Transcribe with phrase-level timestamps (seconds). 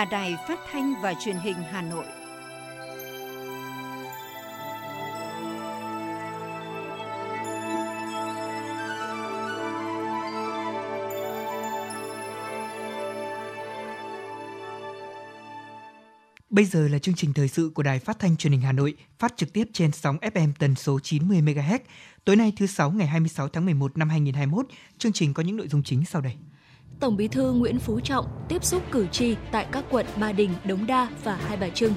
[0.00, 2.04] là Đài Phát thanh và Truyền hình Hà Nội.
[16.50, 18.94] Bây giờ là chương trình thời sự của Đài Phát thanh Truyền hình Hà Nội,
[19.18, 21.78] phát trực tiếp trên sóng FM tần số 90 MHz.
[22.24, 24.66] Tối nay thứ sáu ngày 26 tháng 11 năm 2021,
[24.98, 26.34] chương trình có những nội dung chính sau đây.
[27.00, 30.50] Tổng Bí thư Nguyễn Phú Trọng tiếp xúc cử tri tại các quận Ba Đình,
[30.64, 31.94] Đống Đa và Hai Bà Trưng.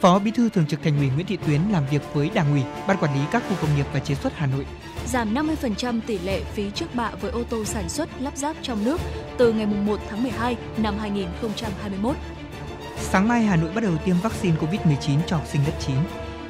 [0.00, 2.62] Phó Bí thư Thường trực Thành ủy Nguyễn Thị Tuyến làm việc với Đảng ủy,
[2.88, 4.66] Ban quản lý các khu công nghiệp và chế xuất Hà Nội.
[5.06, 8.84] Giảm 50% tỷ lệ phí trước bạ với ô tô sản xuất lắp ráp trong
[8.84, 9.00] nước
[9.38, 12.16] từ ngày 1 tháng 12 năm 2021.
[13.00, 15.96] Sáng mai Hà Nội bắt đầu tiêm vaccine COVID-19 cho học sinh lớp 9.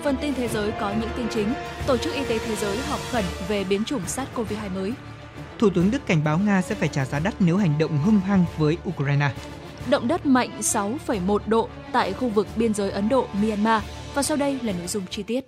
[0.05, 1.55] Phần tin thế giới có những tin chính.
[1.86, 4.92] Tổ chức Y tế Thế giới họp khẩn về biến chủng SARS-CoV-2 mới.
[5.58, 8.20] Thủ tướng Đức cảnh báo Nga sẽ phải trả giá đắt nếu hành động hung
[8.20, 9.32] hăng với Ukraine.
[9.90, 13.80] Động đất mạnh 6,1 độ tại khu vực biên giới Ấn Độ-Myanmar.
[14.14, 15.46] Và sau đây là nội dung chi tiết.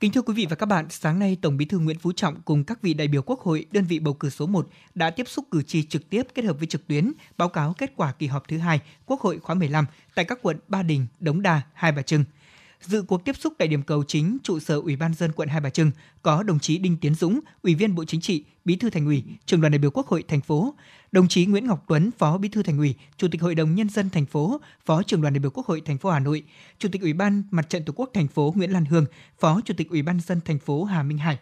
[0.00, 2.42] Kính thưa quý vị và các bạn, sáng nay Tổng Bí thư Nguyễn Phú Trọng
[2.42, 5.28] cùng các vị đại biểu Quốc hội đơn vị bầu cử số 1 đã tiếp
[5.28, 8.26] xúc cử tri trực tiếp kết hợp với trực tuyến báo cáo kết quả kỳ
[8.26, 11.92] họp thứ hai Quốc hội khóa 15 tại các quận Ba Đình, Đống Đa, Hai
[11.92, 12.24] Bà Trưng.
[12.80, 15.60] Dự cuộc tiếp xúc tại điểm cầu chính trụ sở Ủy ban dân quận Hai
[15.60, 15.90] Bà Trưng
[16.22, 19.24] có đồng chí Đinh Tiến Dũng, Ủy viên Bộ Chính trị, Bí thư Thành ủy,
[19.46, 20.74] Trưởng đoàn đại biểu Quốc hội thành phố,
[21.12, 23.88] đồng chí Nguyễn Ngọc Tuấn, Phó Bí thư Thành ủy, Chủ tịch Hội đồng nhân
[23.88, 26.42] dân thành phố, Phó Trưởng đoàn đại biểu Quốc hội thành phố Hà Nội,
[26.78, 29.06] Chủ tịch Ủy ban Mặt trận Tổ quốc thành phố Nguyễn Lan Hương,
[29.40, 31.38] Phó Chủ tịch Ủy ban dân thành phố Hà Minh Hải.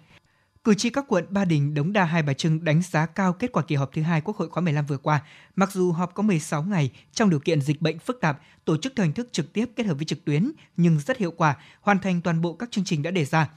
[0.67, 3.53] Cử tri các quận Ba Đình, Đống Đa, Hai Bà Trưng đánh giá cao kết
[3.53, 5.23] quả kỳ họp thứ hai Quốc hội khóa 15 vừa qua.
[5.57, 8.93] Mặc dù họp có 16 ngày trong điều kiện dịch bệnh phức tạp, tổ chức
[8.97, 11.99] theo hình thức trực tiếp kết hợp với trực tuyến nhưng rất hiệu quả, hoàn
[11.99, 13.49] thành toàn bộ các chương trình đã đề ra.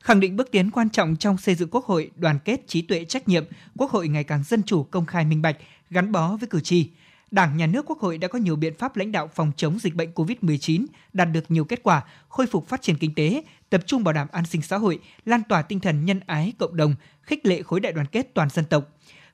[0.00, 3.04] Khẳng định bước tiến quan trọng trong xây dựng Quốc hội, đoàn kết, trí tuệ,
[3.04, 3.44] trách nhiệm,
[3.76, 5.56] Quốc hội ngày càng dân chủ, công khai, minh bạch,
[5.90, 6.90] gắn bó với cử tri.
[7.30, 9.94] Đảng, Nhà nước, Quốc hội đã có nhiều biện pháp lãnh đạo phòng chống dịch
[9.94, 14.04] bệnh COVID-19, đạt được nhiều kết quả, khôi phục phát triển kinh tế, tập trung
[14.04, 17.46] bảo đảm an sinh xã hội, lan tỏa tinh thần nhân ái cộng đồng, khích
[17.46, 18.88] lệ khối đại đoàn kết toàn dân tộc.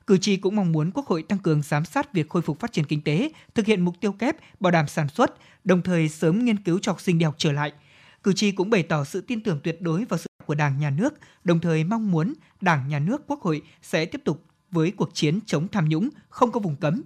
[0.07, 2.71] Cử tri cũng mong muốn Quốc hội tăng cường giám sát việc khôi phục phát
[2.71, 6.45] triển kinh tế, thực hiện mục tiêu kép, bảo đảm sản xuất, đồng thời sớm
[6.45, 7.71] nghiên cứu cho học sinh đi học trở lại.
[8.23, 10.89] Cử tri cũng bày tỏ sự tin tưởng tuyệt đối vào sự của Đảng, Nhà
[10.89, 11.13] nước,
[11.43, 15.39] đồng thời mong muốn Đảng, Nhà nước, Quốc hội sẽ tiếp tục với cuộc chiến
[15.45, 17.01] chống tham nhũng, không có vùng cấm.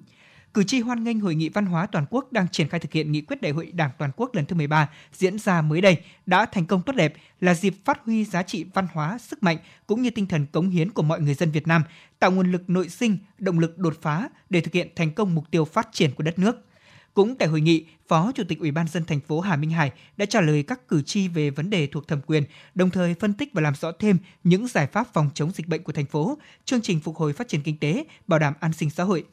[0.55, 3.11] Cử tri hoan nghênh Hội nghị Văn hóa Toàn quốc đang triển khai thực hiện
[3.11, 6.45] nghị quyết Đại hội Đảng Toàn quốc lần thứ 13 diễn ra mới đây đã
[6.45, 9.57] thành công tốt đẹp là dịp phát huy giá trị văn hóa, sức mạnh
[9.88, 11.83] cũng như tinh thần cống hiến của mọi người dân Việt Nam,
[12.19, 15.51] tạo nguồn lực nội sinh, động lực đột phá để thực hiện thành công mục
[15.51, 16.65] tiêu phát triển của đất nước.
[17.13, 19.91] Cũng tại hội nghị, Phó Chủ tịch Ủy ban dân thành phố Hà Minh Hải
[20.17, 22.44] đã trả lời các cử tri về vấn đề thuộc thẩm quyền,
[22.75, 25.83] đồng thời phân tích và làm rõ thêm những giải pháp phòng chống dịch bệnh
[25.83, 28.89] của thành phố, chương trình phục hồi phát triển kinh tế, bảo đảm an sinh
[28.89, 29.25] xã hội.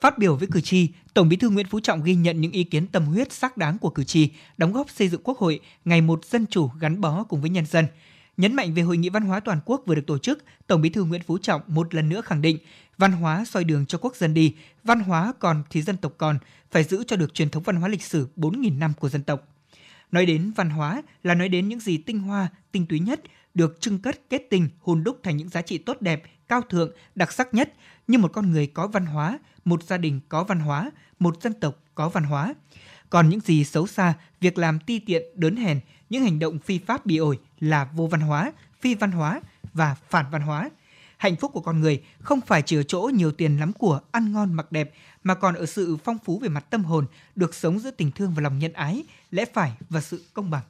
[0.00, 2.64] Phát biểu với cử tri, Tổng Bí thư Nguyễn Phú Trọng ghi nhận những ý
[2.64, 6.00] kiến tâm huyết xác đáng của cử tri, đóng góp xây dựng Quốc hội ngày
[6.00, 7.86] một dân chủ gắn bó cùng với nhân dân.
[8.36, 10.90] Nhấn mạnh về hội nghị văn hóa toàn quốc vừa được tổ chức, Tổng Bí
[10.90, 12.58] thư Nguyễn Phú Trọng một lần nữa khẳng định
[12.98, 16.38] văn hóa soi đường cho quốc dân đi, văn hóa còn thì dân tộc còn,
[16.70, 19.48] phải giữ cho được truyền thống văn hóa lịch sử 4.000 năm của dân tộc.
[20.12, 23.20] Nói đến văn hóa là nói đến những gì tinh hoa, tinh túy nhất,
[23.54, 26.90] được trưng cất kết tinh hồn đúc thành những giá trị tốt đẹp, cao thượng,
[27.14, 27.72] đặc sắc nhất
[28.06, 31.52] như một con người có văn hóa, một gia đình có văn hóa, một dân
[31.52, 32.54] tộc có văn hóa.
[33.10, 35.80] Còn những gì xấu xa, việc làm ti tiện, đớn hèn,
[36.10, 39.40] những hành động phi pháp bị ổi là vô văn hóa, phi văn hóa
[39.72, 40.70] và phản văn hóa.
[41.16, 44.32] Hạnh phúc của con người không phải chỉ ở chỗ nhiều tiền lắm của, ăn
[44.32, 44.92] ngon mặc đẹp,
[45.24, 48.34] mà còn ở sự phong phú về mặt tâm hồn, được sống giữa tình thương
[48.34, 50.62] và lòng nhân ái, lẽ phải và sự công bằng.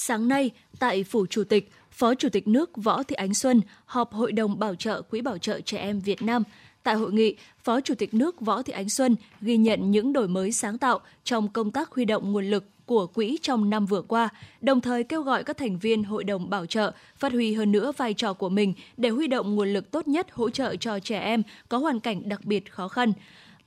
[0.00, 4.12] Sáng nay, tại Phủ Chủ tịch, Phó Chủ tịch nước Võ Thị Ánh Xuân họp
[4.12, 6.42] Hội đồng Bảo trợ Quỹ Bảo trợ Trẻ Em Việt Nam.
[6.82, 10.28] Tại hội nghị, Phó Chủ tịch nước Võ Thị Ánh Xuân ghi nhận những đổi
[10.28, 14.02] mới sáng tạo trong công tác huy động nguồn lực của quỹ trong năm vừa
[14.02, 14.28] qua,
[14.60, 17.92] đồng thời kêu gọi các thành viên hội đồng bảo trợ phát huy hơn nữa
[17.96, 21.20] vai trò của mình để huy động nguồn lực tốt nhất hỗ trợ cho trẻ
[21.20, 23.12] em có hoàn cảnh đặc biệt khó khăn.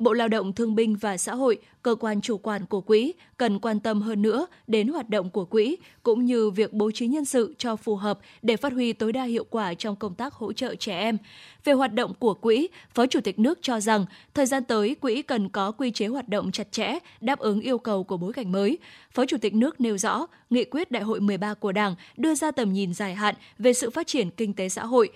[0.01, 3.59] Bộ Lao động Thương binh và Xã hội, cơ quan chủ quản của quỹ cần
[3.59, 7.25] quan tâm hơn nữa đến hoạt động của quỹ cũng như việc bố trí nhân
[7.25, 10.53] sự cho phù hợp để phát huy tối đa hiệu quả trong công tác hỗ
[10.53, 11.17] trợ trẻ em.
[11.63, 15.21] Về hoạt động của quỹ, Phó Chủ tịch nước cho rằng thời gian tới quỹ
[15.21, 18.51] cần có quy chế hoạt động chặt chẽ, đáp ứng yêu cầu của bối cảnh
[18.51, 18.77] mới.
[19.11, 22.51] Phó Chủ tịch nước nêu rõ, nghị quyết Đại hội 13 của Đảng đưa ra
[22.51, 25.09] tầm nhìn dài hạn về sự phát triển kinh tế xã hội,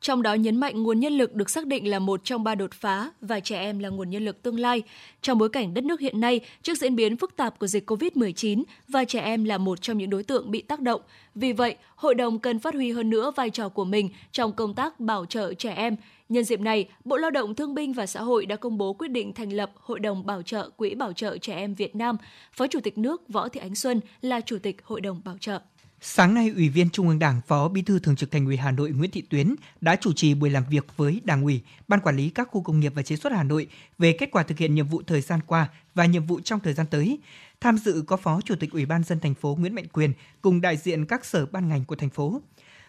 [0.00, 2.74] trong đó nhấn mạnh nguồn nhân lực được xác định là một trong ba đột
[2.74, 4.82] phá và trẻ em là nguồn nhân lực tương lai.
[5.22, 8.62] Trong bối cảnh đất nước hiện nay, trước diễn biến phức tạp của dịch COVID-19
[8.88, 11.00] và trẻ em là một trong những đối tượng bị tác động.
[11.34, 14.74] Vì vậy, hội đồng cần phát huy hơn nữa vai trò của mình trong công
[14.74, 15.96] tác bảo trợ trẻ em,
[16.28, 19.08] Nhân dịp này, Bộ Lao động Thương binh và Xã hội đã công bố quyết
[19.08, 22.16] định thành lập Hội đồng Bảo trợ Quỹ Bảo trợ Trẻ Em Việt Nam.
[22.52, 25.60] Phó Chủ tịch nước Võ Thị Ánh Xuân là Chủ tịch Hội đồng Bảo trợ.
[26.00, 28.70] Sáng nay, Ủy viên Trung ương Đảng, Phó Bí thư Thường trực Thành ủy Hà
[28.70, 32.16] Nội Nguyễn Thị Tuyến đã chủ trì buổi làm việc với Đảng ủy, Ban quản
[32.16, 33.66] lý các khu công nghiệp và chế xuất Hà Nội
[33.98, 36.74] về kết quả thực hiện nhiệm vụ thời gian qua và nhiệm vụ trong thời
[36.74, 37.18] gian tới.
[37.60, 40.12] Tham dự có Phó Chủ tịch Ủy ban dân thành phố Nguyễn Mạnh Quyền
[40.42, 42.42] cùng đại diện các sở ban ngành của thành phố.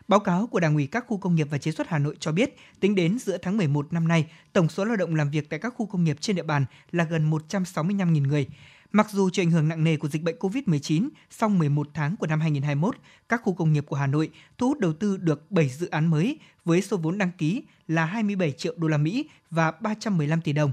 [0.08, 2.32] Báo cáo của Đảng ủy các khu công nghiệp và chế xuất Hà Nội cho
[2.32, 5.60] biết, tính đến giữa tháng 11 năm nay, tổng số lao động làm việc tại
[5.60, 8.48] các khu công nghiệp trên địa bàn là gần 165.000 người.
[8.92, 12.28] Mặc dù chịu ảnh hưởng nặng nề của dịch bệnh COVID-19, sau 11 tháng của
[12.28, 12.96] năm 2021,
[13.30, 16.08] các khu công nghiệp của Hà Nội thu hút đầu tư được 7 dự án
[16.08, 20.54] mới với số vốn đăng ký là 27 triệu đô la Mỹ và 315 tỷ
[20.54, 20.72] đồng.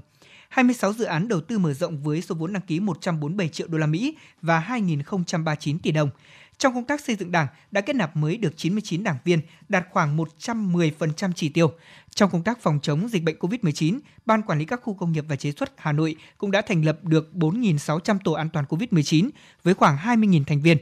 [0.49, 3.79] 26 dự án đầu tư mở rộng với số vốn đăng ký 147 triệu đô
[3.79, 6.11] la Mỹ và 2.039 tỷ đồng.
[6.59, 9.87] Trong công tác xây dựng Đảng đã kết nạp mới được 99 đảng viên, đạt
[9.91, 11.73] khoảng 110% chỉ tiêu.
[12.15, 15.25] Trong công tác phòng chống dịch bệnh COVID-19, Ban quản lý các khu công nghiệp
[15.29, 19.31] và chế xuất Hà Nội cũng đã thành lập được 4.600 tổ an toàn COVID-19
[19.63, 20.79] với khoảng 20.000 thành viên.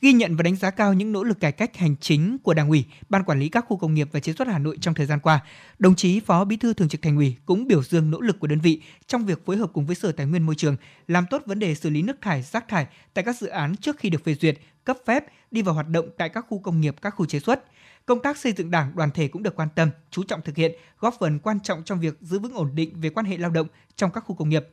[0.00, 2.68] Ghi nhận và đánh giá cao những nỗ lực cải cách hành chính của Đảng
[2.68, 5.06] ủy, Ban quản lý các khu công nghiệp và chế xuất Hà Nội trong thời
[5.06, 5.40] gian qua,
[5.78, 8.46] đồng chí Phó Bí thư Thường trực Thành ủy cũng biểu dương nỗ lực của
[8.46, 10.76] đơn vị trong việc phối hợp cùng với Sở Tài nguyên Môi trường
[11.08, 13.98] làm tốt vấn đề xử lý nước thải, rác thải tại các dự án trước
[13.98, 16.96] khi được phê duyệt, cấp phép đi vào hoạt động tại các khu công nghiệp,
[17.02, 17.64] các khu chế xuất.
[18.06, 20.72] Công tác xây dựng Đảng, đoàn thể cũng được quan tâm, chú trọng thực hiện,
[20.98, 23.66] góp phần quan trọng trong việc giữ vững ổn định về quan hệ lao động
[23.96, 24.64] trong các khu công nghiệp.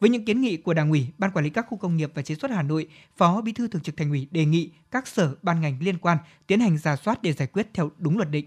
[0.00, 2.22] Với những kiến nghị của Đảng ủy, Ban quản lý các khu công nghiệp và
[2.22, 5.34] chế xuất Hà Nội, Phó Bí thư Thường trực Thành ủy đề nghị các sở
[5.42, 8.46] ban ngành liên quan tiến hành giả soát để giải quyết theo đúng luật định.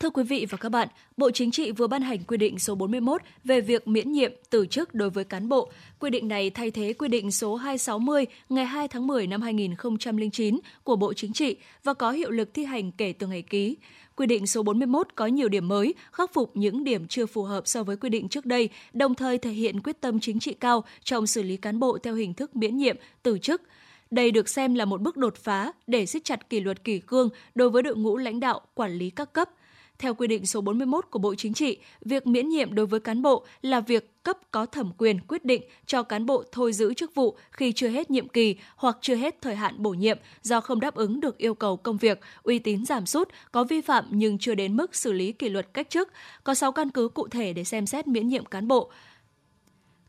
[0.00, 2.74] Thưa quý vị và các bạn, Bộ Chính trị vừa ban hành quy định số
[2.74, 5.70] 41 về việc miễn nhiệm từ chức đối với cán bộ.
[5.98, 10.58] Quy định này thay thế quy định số 260 ngày 2 tháng 10 năm 2009
[10.84, 13.76] của Bộ Chính trị và có hiệu lực thi hành kể từ ngày ký.
[14.16, 17.66] Quy định số 41 có nhiều điểm mới, khắc phục những điểm chưa phù hợp
[17.66, 20.84] so với quy định trước đây, đồng thời thể hiện quyết tâm chính trị cao
[21.04, 23.62] trong xử lý cán bộ theo hình thức miễn nhiệm, từ chức.
[24.10, 27.28] Đây được xem là một bước đột phá để siết chặt kỷ luật kỷ cương
[27.54, 29.50] đối với đội ngũ lãnh đạo, quản lý các cấp,
[29.98, 33.22] theo quy định số 41 của Bộ Chính trị, việc miễn nhiệm đối với cán
[33.22, 37.14] bộ là việc cấp có thẩm quyền quyết định cho cán bộ thôi giữ chức
[37.14, 40.80] vụ khi chưa hết nhiệm kỳ hoặc chưa hết thời hạn bổ nhiệm do không
[40.80, 44.38] đáp ứng được yêu cầu công việc, uy tín giảm sút, có vi phạm nhưng
[44.38, 46.08] chưa đến mức xử lý kỷ luật cách chức.
[46.44, 48.90] Có 6 căn cứ cụ thể để xem xét miễn nhiệm cán bộ.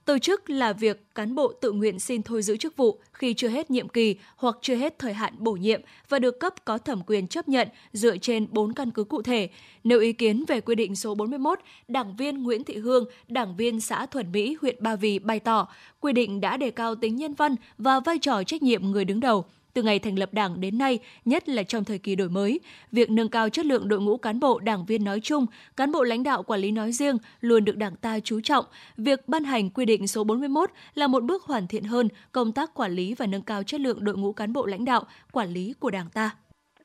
[0.09, 3.47] Từ chức là việc cán bộ tự nguyện xin thôi giữ chức vụ khi chưa
[3.47, 7.01] hết nhiệm kỳ hoặc chưa hết thời hạn bổ nhiệm và được cấp có thẩm
[7.07, 9.49] quyền chấp nhận dựa trên 4 căn cứ cụ thể.
[9.83, 13.81] Nếu ý kiến về quy định số 41, đảng viên Nguyễn Thị Hương, đảng viên
[13.81, 15.67] xã Thuần Mỹ, huyện Ba Vì bày tỏ,
[15.99, 19.19] quy định đã đề cao tính nhân văn và vai trò trách nhiệm người đứng
[19.19, 19.45] đầu–
[19.79, 22.59] từ ngày thành lập Đảng đến nay, nhất là trong thời kỳ đổi mới,
[22.91, 25.45] việc nâng cao chất lượng đội ngũ cán bộ đảng viên nói chung,
[25.77, 28.65] cán bộ lãnh đạo quản lý nói riêng luôn được Đảng ta chú trọng.
[28.97, 32.73] Việc ban hành quy định số 41 là một bước hoàn thiện hơn công tác
[32.73, 35.73] quản lý và nâng cao chất lượng đội ngũ cán bộ lãnh đạo, quản lý
[35.79, 36.31] của Đảng ta.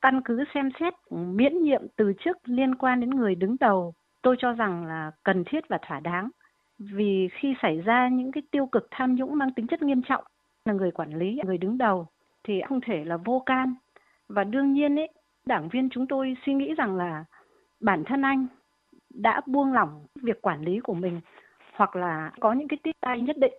[0.03, 4.37] Căn cứ xem xét miễn nhiệm từ chức liên quan đến người đứng đầu, tôi
[4.39, 6.31] cho rằng là cần thiết và thỏa đáng.
[6.79, 10.25] Vì khi xảy ra những cái tiêu cực tham nhũng mang tính chất nghiêm trọng
[10.65, 12.09] là người quản lý, người đứng đầu
[12.45, 13.75] thì không thể là vô can.
[14.29, 15.09] Và đương nhiên ấy,
[15.47, 17.25] đảng viên chúng tôi suy nghĩ rằng là
[17.81, 18.47] bản thân anh
[19.15, 21.21] đã buông lỏng việc quản lý của mình
[21.73, 23.55] hoặc là có những cái tiết tay nhất định.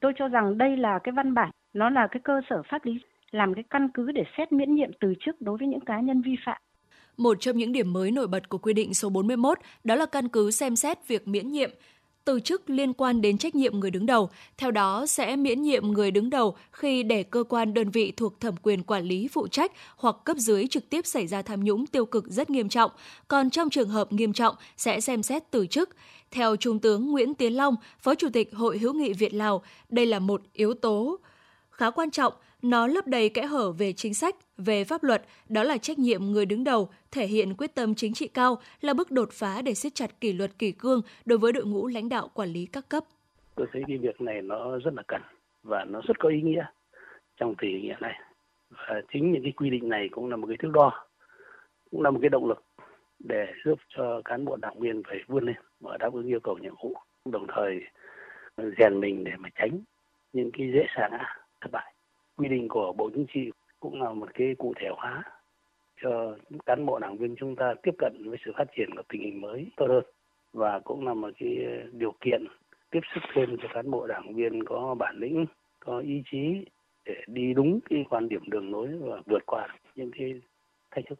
[0.00, 3.00] Tôi cho rằng đây là cái văn bản, nó là cái cơ sở pháp lý,
[3.30, 6.22] làm cái căn cứ để xét miễn nhiệm từ chức đối với những cá nhân
[6.22, 6.60] vi phạm.
[7.16, 10.28] Một trong những điểm mới nổi bật của quy định số 41 đó là căn
[10.28, 11.70] cứ xem xét việc miễn nhiệm
[12.24, 14.30] từ chức liên quan đến trách nhiệm người đứng đầu.
[14.58, 18.40] Theo đó, sẽ miễn nhiệm người đứng đầu khi để cơ quan đơn vị thuộc
[18.40, 21.86] thẩm quyền quản lý phụ trách hoặc cấp dưới trực tiếp xảy ra tham nhũng
[21.86, 22.90] tiêu cực rất nghiêm trọng.
[23.28, 25.90] Còn trong trường hợp nghiêm trọng, sẽ xem xét từ chức.
[26.30, 30.06] Theo Trung tướng Nguyễn Tiến Long, Phó Chủ tịch Hội hữu nghị Việt Lào, đây
[30.06, 31.18] là một yếu tố
[31.70, 35.62] khá quan trọng nó lấp đầy kẽ hở về chính sách, về pháp luật, đó
[35.62, 39.10] là trách nhiệm người đứng đầu, thể hiện quyết tâm chính trị cao, là bước
[39.10, 42.28] đột phá để siết chặt kỷ luật kỷ cương đối với đội ngũ lãnh đạo
[42.34, 43.04] quản lý các cấp.
[43.54, 45.22] Tôi thấy cái việc này nó rất là cần
[45.62, 46.64] và nó rất có ý nghĩa
[47.36, 48.20] trong tình hình hiện nay.
[48.70, 51.06] Và chính những cái quy định này cũng là một cái thước đo,
[51.90, 52.64] cũng là một cái động lực
[53.18, 56.58] để giúp cho cán bộ đảng viên phải vươn lên và đáp ứng yêu cầu
[56.58, 56.94] nhiệm vụ,
[57.24, 57.80] đồng thời
[58.78, 59.80] rèn mình để mà tránh
[60.32, 61.10] những cái dễ dàng
[61.60, 61.94] thất bại
[62.36, 63.50] quy định của Bộ Chính trị
[63.84, 65.22] cũng là một cái cụ thể hóa
[66.02, 66.36] cho
[66.66, 69.40] cán bộ đảng viên chúng ta tiếp cận với sự phát triển của tình hình
[69.40, 70.04] mới tốt hơn
[70.52, 71.56] và cũng là một cái
[71.92, 72.44] điều kiện
[72.90, 75.46] tiếp sức thêm cho cán bộ đảng viên có bản lĩnh,
[75.80, 76.64] có ý chí
[77.04, 80.40] để đi đúng cái quan điểm đường lối và vượt qua những cái
[80.90, 81.18] thách thức.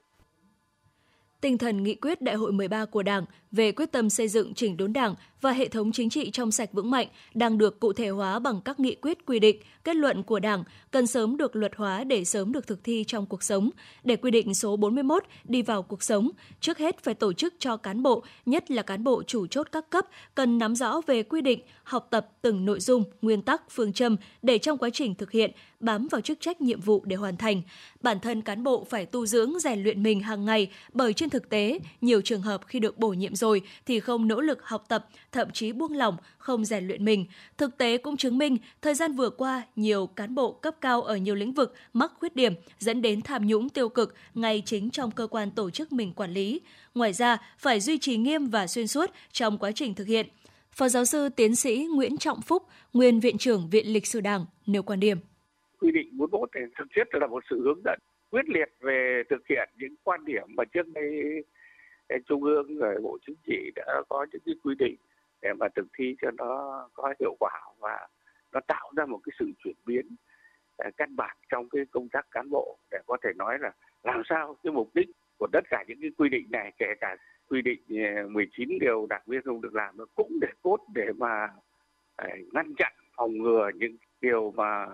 [1.40, 4.76] tinh thần nghị quyết Đại hội 13 của Đảng về quyết tâm xây dựng chỉnh
[4.76, 5.14] đốn Đảng
[5.44, 8.60] và hệ thống chính trị trong sạch vững mạnh đang được cụ thể hóa bằng
[8.60, 12.24] các nghị quyết quy định, kết luận của Đảng cần sớm được luật hóa để
[12.24, 13.70] sớm được thực thi trong cuộc sống.
[14.04, 17.76] Để quy định số 41 đi vào cuộc sống, trước hết phải tổ chức cho
[17.76, 21.40] cán bộ, nhất là cán bộ chủ chốt các cấp, cần nắm rõ về quy
[21.40, 25.30] định, học tập từng nội dung, nguyên tắc, phương châm để trong quá trình thực
[25.30, 27.62] hiện bám vào chức trách nhiệm vụ để hoàn thành.
[28.00, 31.48] Bản thân cán bộ phải tu dưỡng rèn luyện mình hàng ngày bởi trên thực
[31.48, 35.06] tế, nhiều trường hợp khi được bổ nhiệm rồi thì không nỗ lực học tập,
[35.34, 37.26] thậm chí buông lỏng, không rèn luyện mình.
[37.58, 41.16] Thực tế cũng chứng minh, thời gian vừa qua, nhiều cán bộ cấp cao ở
[41.16, 45.10] nhiều lĩnh vực mắc khuyết điểm dẫn đến tham nhũng tiêu cực ngay chính trong
[45.10, 46.60] cơ quan tổ chức mình quản lý.
[46.94, 50.26] Ngoài ra, phải duy trì nghiêm và xuyên suốt trong quá trình thực hiện.
[50.70, 52.62] Phó giáo sư tiến sĩ Nguyễn Trọng Phúc,
[52.92, 55.18] nguyên viện trưởng Viện Lịch sử Đảng, nêu quan điểm.
[55.80, 57.98] Quy định 41 thì thực chất là một sự hướng dẫn
[58.30, 61.10] quyết liệt về thực hiện những quan điểm mà trước đây
[62.08, 64.96] ờ, Trung ương rồi Bộ Chính trị đã có những cái quy định
[65.44, 68.08] để mà thực thi cho nó có hiệu quả và
[68.52, 70.06] nó tạo ra một cái sự chuyển biến
[70.76, 73.72] à, căn bản trong cái công tác cán bộ để có thể nói là
[74.02, 75.08] làm sao cái mục đích
[75.38, 77.16] của tất cả những cái quy định này, kể cả
[77.48, 81.06] quy định à, 19 điều đảng viên không được làm nó cũng để cốt để
[81.16, 81.48] mà
[82.16, 84.86] à, ngăn chặn, phòng ngừa những điều mà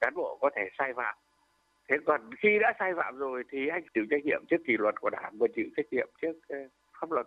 [0.00, 1.16] cán bộ có thể sai phạm.
[1.88, 5.00] Thế còn khi đã sai phạm rồi thì anh chịu trách nhiệm trước kỷ luật
[5.00, 6.32] của đảng và chịu trách nhiệm trước
[7.00, 7.26] pháp luật.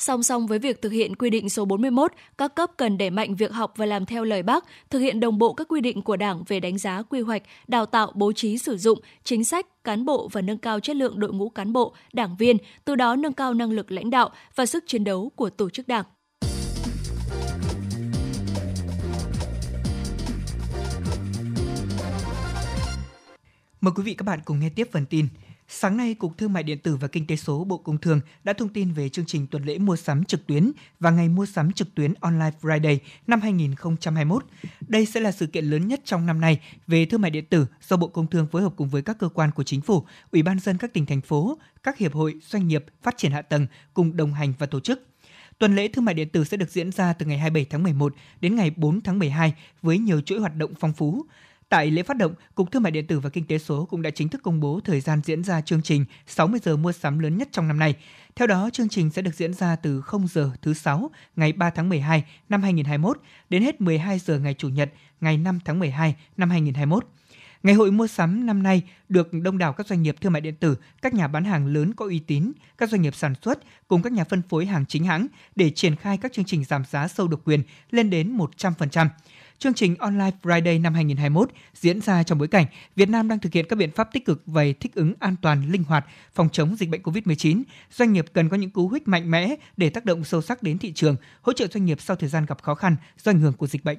[0.00, 3.34] Song song với việc thực hiện quy định số 41, các cấp cần đẩy mạnh
[3.34, 6.16] việc học và làm theo lời bác, thực hiện đồng bộ các quy định của
[6.16, 10.04] Đảng về đánh giá quy hoạch, đào tạo, bố trí sử dụng, chính sách, cán
[10.04, 13.32] bộ và nâng cao chất lượng đội ngũ cán bộ, đảng viên, từ đó nâng
[13.32, 16.04] cao năng lực lãnh đạo và sức chiến đấu của tổ chức Đảng.
[23.80, 25.28] Mời quý vị các bạn cùng nghe tiếp phần tin.
[25.72, 28.52] Sáng nay, Cục Thương mại Điện tử và Kinh tế số Bộ Công Thương đã
[28.52, 31.72] thông tin về chương trình tuần lễ mua sắm trực tuyến và ngày mua sắm
[31.72, 34.44] trực tuyến Online Friday năm 2021.
[34.88, 37.66] Đây sẽ là sự kiện lớn nhất trong năm nay về thương mại điện tử
[37.88, 40.42] do Bộ Công Thương phối hợp cùng với các cơ quan của chính phủ, Ủy
[40.42, 43.66] ban dân các tỉnh thành phố, các hiệp hội, doanh nghiệp, phát triển hạ tầng
[43.94, 45.06] cùng đồng hành và tổ chức.
[45.58, 48.14] Tuần lễ thương mại điện tử sẽ được diễn ra từ ngày 27 tháng 11
[48.40, 51.26] đến ngày 4 tháng 12 với nhiều chuỗi hoạt động phong phú.
[51.70, 54.10] Tại lễ phát động, Cục Thương mại điện tử và Kinh tế số cũng đã
[54.10, 57.38] chính thức công bố thời gian diễn ra chương trình 60 giờ mua sắm lớn
[57.38, 57.94] nhất trong năm nay.
[58.36, 61.70] Theo đó, chương trình sẽ được diễn ra từ 0 giờ thứ sáu ngày 3
[61.70, 66.16] tháng 12 năm 2021 đến hết 12 giờ ngày Chủ nhật ngày 5 tháng 12
[66.36, 67.06] năm 2021.
[67.62, 70.54] Ngày hội mua sắm năm nay được đông đảo các doanh nghiệp thương mại điện
[70.54, 73.58] tử, các nhà bán hàng lớn có uy tín, các doanh nghiệp sản xuất
[73.88, 76.84] cùng các nhà phân phối hàng chính hãng để triển khai các chương trình giảm
[76.90, 79.06] giá sâu độc quyền lên đến 100%.
[79.60, 83.52] Chương trình Online Friday năm 2021 diễn ra trong bối cảnh Việt Nam đang thực
[83.52, 86.76] hiện các biện pháp tích cực về thích ứng an toàn, linh hoạt, phòng chống
[86.76, 87.62] dịch bệnh COVID-19.
[87.90, 90.78] Doanh nghiệp cần có những cú hích mạnh mẽ để tác động sâu sắc đến
[90.78, 93.52] thị trường, hỗ trợ doanh nghiệp sau thời gian gặp khó khăn do ảnh hưởng
[93.52, 93.98] của dịch bệnh.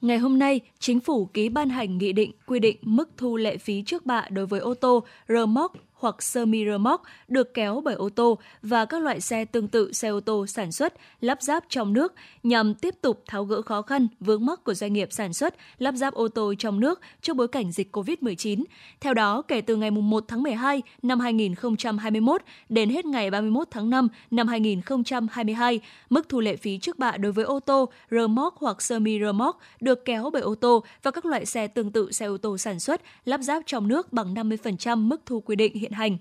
[0.00, 3.56] Ngày hôm nay, Chính phủ ký ban hành nghị định quy định mức thu lệ
[3.56, 7.82] phí trước bạ đối với ô tô, rơ móc, hoặc semi rơ móc được kéo
[7.84, 11.42] bởi ô tô và các loại xe tương tự xe ô tô sản xuất, lắp
[11.42, 15.08] ráp trong nước nhằm tiếp tục tháo gỡ khó khăn vướng mắc của doanh nghiệp
[15.12, 18.64] sản xuất, lắp ráp ô tô trong nước trước bối cảnh dịch COVID-19.
[19.00, 23.90] Theo đó, kể từ ngày 1 tháng 12 năm 2021 đến hết ngày 31 tháng
[23.90, 25.80] 5 năm 2022,
[26.10, 29.32] mức thu lệ phí trước bạ đối với ô tô, rơ móc hoặc semi rơ
[29.32, 32.58] móc được kéo bởi ô tô và các loại xe tương tự xe ô tô
[32.58, 36.16] sản xuất, lắp ráp trong nước bằng 50% mức thu quy định hiện hiện hành.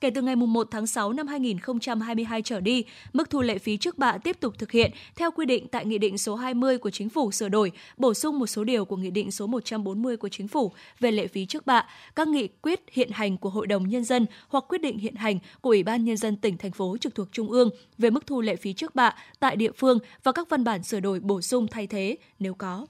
[0.00, 3.98] Kể từ ngày 1 tháng 6 năm 2022 trở đi, mức thu lệ phí trước
[3.98, 7.08] bạ tiếp tục thực hiện theo quy định tại Nghị định số 20 của Chính
[7.08, 10.48] phủ sửa đổi, bổ sung một số điều của Nghị định số 140 của Chính
[10.48, 14.04] phủ về lệ phí trước bạ, các nghị quyết hiện hành của Hội đồng Nhân
[14.04, 17.14] dân hoặc quyết định hiện hành của Ủy ban Nhân dân tỉnh, thành phố trực
[17.14, 20.48] thuộc Trung ương về mức thu lệ phí trước bạ tại địa phương và các
[20.50, 22.86] văn bản sửa đổi bổ sung thay thế nếu có.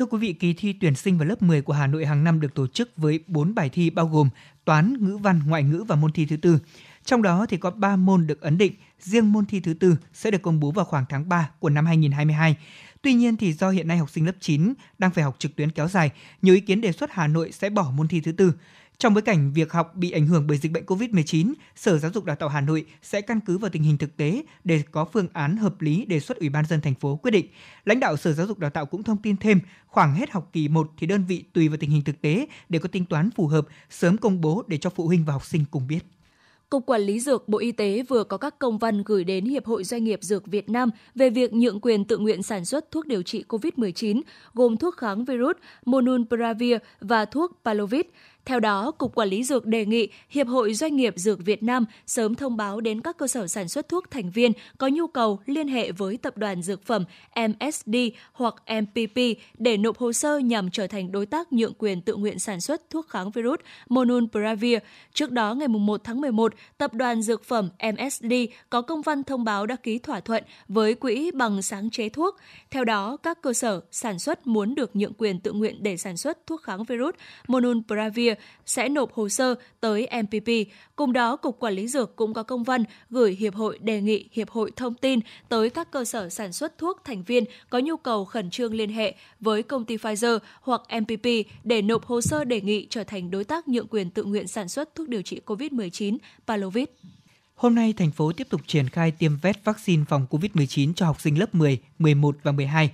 [0.00, 2.40] Thưa quý vị, kỳ thi tuyển sinh vào lớp 10 của Hà Nội hàng năm
[2.40, 4.28] được tổ chức với 4 bài thi bao gồm
[4.64, 6.58] toán, ngữ văn, ngoại ngữ và môn thi thứ tư.
[7.04, 10.30] Trong đó thì có 3 môn được ấn định, riêng môn thi thứ tư sẽ
[10.30, 12.56] được công bố vào khoảng tháng 3 của năm 2022.
[13.02, 15.70] Tuy nhiên thì do hiện nay học sinh lớp 9 đang phải học trực tuyến
[15.70, 16.10] kéo dài,
[16.42, 18.52] nhiều ý kiến đề xuất Hà Nội sẽ bỏ môn thi thứ tư.
[19.00, 22.24] Trong bối cảnh việc học bị ảnh hưởng bởi dịch bệnh COVID-19, Sở Giáo dục
[22.24, 25.28] Đào tạo Hà Nội sẽ căn cứ vào tình hình thực tế để có phương
[25.32, 27.46] án hợp lý đề xuất Ủy ban dân thành phố quyết định.
[27.84, 30.68] Lãnh đạo Sở Giáo dục Đào tạo cũng thông tin thêm, khoảng hết học kỳ
[30.68, 33.46] 1 thì đơn vị tùy vào tình hình thực tế để có tính toán phù
[33.46, 36.00] hợp, sớm công bố để cho phụ huynh và học sinh cùng biết.
[36.70, 39.66] Cục Quản lý Dược Bộ Y tế vừa có các công văn gửi đến Hiệp
[39.66, 43.06] hội Doanh nghiệp Dược Việt Nam về việc nhượng quyền tự nguyện sản xuất thuốc
[43.06, 44.20] điều trị COVID-19,
[44.54, 48.06] gồm thuốc kháng virus Monunpiravir và thuốc Palovit.
[48.44, 51.84] Theo đó, Cục Quản lý Dược đề nghị Hiệp hội Doanh nghiệp Dược Việt Nam
[52.06, 55.40] sớm thông báo đến các cơ sở sản xuất thuốc thành viên có nhu cầu
[55.46, 57.04] liên hệ với Tập đoàn Dược phẩm
[57.36, 57.96] MSD
[58.32, 59.20] hoặc MPP
[59.58, 62.90] để nộp hồ sơ nhằm trở thành đối tác nhượng quyền tự nguyện sản xuất
[62.90, 64.78] thuốc kháng virus Monopiravir.
[65.14, 68.32] Trước đó, ngày 1 tháng 11, Tập đoàn Dược phẩm MSD
[68.70, 72.36] có công văn thông báo đã ký thỏa thuận với Quỹ bằng sáng chế thuốc.
[72.70, 76.16] Theo đó, các cơ sở sản xuất muốn được nhượng quyền tự nguyện để sản
[76.16, 77.14] xuất thuốc kháng virus
[78.30, 80.72] Monopiravir sẽ nộp hồ sơ tới MPP.
[80.96, 84.28] Cùng đó, Cục Quản lý Dược cũng có công văn gửi Hiệp hội đề nghị
[84.32, 87.96] Hiệp hội thông tin tới các cơ sở sản xuất thuốc thành viên có nhu
[87.96, 91.26] cầu khẩn trương liên hệ với công ty Pfizer hoặc MPP
[91.64, 94.68] để nộp hồ sơ đề nghị trở thành đối tác nhượng quyền tự nguyện sản
[94.68, 96.90] xuất thuốc điều trị COVID-19 Palovit.
[97.54, 101.20] Hôm nay, thành phố tiếp tục triển khai tiêm vét vaccine phòng COVID-19 cho học
[101.20, 102.90] sinh lớp 10, 11 và 12.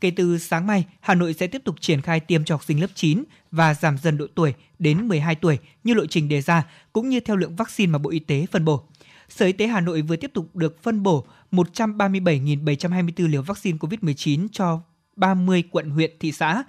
[0.00, 2.80] Kể từ sáng mai, Hà Nội sẽ tiếp tục triển khai tiêm cho học sinh
[2.80, 6.66] lớp 9 và giảm dần độ tuổi đến 12 tuổi như lộ trình đề ra,
[6.92, 8.82] cũng như theo lượng vaccine mà Bộ Y tế phân bổ.
[9.28, 14.48] Sở Y tế Hà Nội vừa tiếp tục được phân bổ 137.724 liều vaccine COVID-19
[14.52, 14.80] cho
[15.16, 16.62] 30 quận huyện thị xã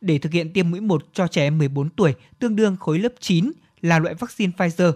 [0.00, 3.12] để thực hiện tiêm mũi 1 cho trẻ em 14 tuổi, tương đương khối lớp
[3.20, 4.92] 9 là loại vaccine Pfizer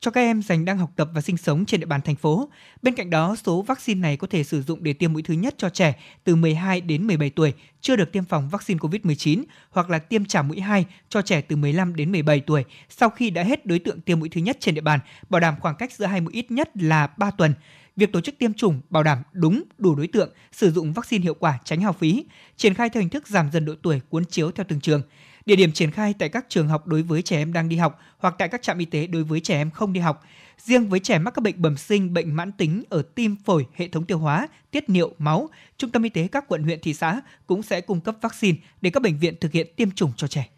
[0.00, 2.48] cho các em dành đang học tập và sinh sống trên địa bàn thành phố.
[2.82, 5.54] Bên cạnh đó, số vaccine này có thể sử dụng để tiêm mũi thứ nhất
[5.58, 9.98] cho trẻ từ 12 đến 17 tuổi chưa được tiêm phòng vaccine COVID-19 hoặc là
[9.98, 13.66] tiêm trả mũi 2 cho trẻ từ 15 đến 17 tuổi sau khi đã hết
[13.66, 16.20] đối tượng tiêm mũi thứ nhất trên địa bàn, bảo đảm khoảng cách giữa hai
[16.20, 17.54] mũi ít nhất là 3 tuần.
[17.96, 21.34] Việc tổ chức tiêm chủng bảo đảm đúng, đủ đối tượng, sử dụng vaccine hiệu
[21.34, 22.24] quả tránh hao phí,
[22.56, 25.02] triển khai theo hình thức giảm dần độ tuổi cuốn chiếu theo từng trường.
[25.48, 28.00] Địa điểm triển khai tại các trường học đối với trẻ em đang đi học
[28.18, 30.24] hoặc tại các trạm y tế đối với trẻ em không đi học.
[30.58, 33.88] Riêng với trẻ mắc các bệnh bẩm sinh, bệnh mãn tính ở tim, phổi, hệ
[33.88, 37.20] thống tiêu hóa, tiết niệu, máu, trung tâm y tế các quận huyện thị xã
[37.46, 40.48] cũng sẽ cung cấp vaccine để các bệnh viện thực hiện tiêm chủng cho trẻ.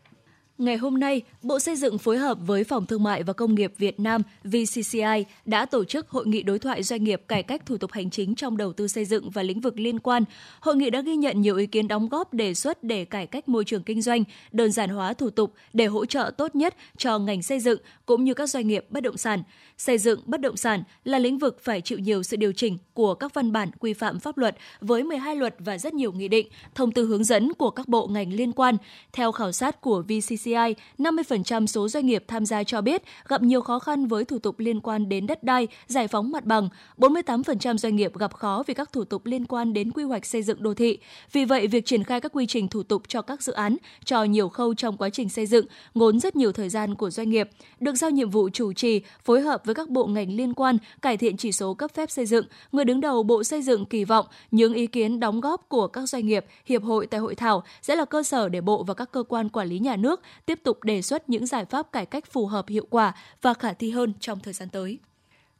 [0.61, 3.73] Ngày hôm nay, Bộ Xây dựng phối hợp với Phòng Thương mại và Công nghiệp
[3.79, 7.77] Việt Nam VCCI đã tổ chức hội nghị đối thoại doanh nghiệp cải cách thủ
[7.77, 10.25] tục hành chính trong đầu tư xây dựng và lĩnh vực liên quan.
[10.61, 13.49] Hội nghị đã ghi nhận nhiều ý kiến đóng góp đề xuất để cải cách
[13.49, 17.19] môi trường kinh doanh, đơn giản hóa thủ tục để hỗ trợ tốt nhất cho
[17.19, 19.43] ngành xây dựng cũng như các doanh nghiệp bất động sản.
[19.79, 23.15] Xây dựng bất động sản là lĩnh vực phải chịu nhiều sự điều chỉnh của
[23.15, 26.49] các văn bản quy phạm pháp luật với 12 luật và rất nhiều nghị định,
[26.75, 28.77] thông tư hướng dẫn của các bộ ngành liên quan.
[29.13, 30.50] Theo khảo sát của VCCI,
[30.99, 34.59] 50% số doanh nghiệp tham gia cho biết gặp nhiều khó khăn với thủ tục
[34.59, 36.69] liên quan đến đất đai, giải phóng mặt bằng.
[36.99, 40.43] 48% doanh nghiệp gặp khó vì các thủ tục liên quan đến quy hoạch xây
[40.43, 40.99] dựng đô thị.
[41.33, 44.25] Vì vậy, việc triển khai các quy trình thủ tục cho các dự án, cho
[44.25, 47.51] nhiều khâu trong quá trình xây dựng, ngốn rất nhiều thời gian của doanh nghiệp.
[47.81, 51.17] Được giao nhiệm vụ chủ trì, phối hợp với các bộ ngành liên quan, cải
[51.17, 54.27] thiện chỉ số cấp phép xây dựng, người đứng đầu Bộ Xây dựng kỳ vọng
[54.51, 57.97] những ý kiến đóng góp của các doanh nghiệp, hiệp hội tại hội thảo sẽ
[57.97, 60.85] là cơ sở để Bộ và các cơ quan quản lý nhà nước tiếp tục
[60.85, 64.13] đề xuất những giải pháp cải cách phù hợp hiệu quả và khả thi hơn
[64.21, 64.99] trong thời gian tới.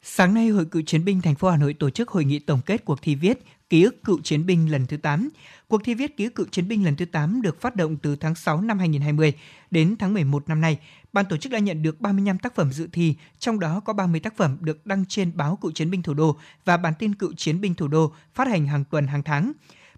[0.03, 2.61] Sáng nay, Hội Cựu Chiến binh thành phố Hà Nội tổ chức hội nghị tổng
[2.67, 3.39] kết cuộc thi viết
[3.71, 5.29] Ký ức cựu chiến binh lần thứ 8.
[5.69, 8.17] Cuộc thi viết Ký ức cựu chiến binh lần thứ 8 được phát động từ
[8.17, 9.33] tháng 6 năm 2020
[9.71, 10.79] đến tháng 11 năm nay.
[11.13, 14.21] Ban tổ chức đã nhận được 35 tác phẩm dự thi, trong đó có 30
[14.21, 17.33] tác phẩm được đăng trên báo Cựu chiến binh thủ đô và bản tin Cựu
[17.37, 19.53] chiến binh thủ đô phát hành hàng tuần hàng tháng.